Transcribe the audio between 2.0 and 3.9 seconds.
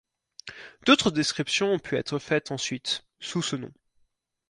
faites ensuite, sous ce nom.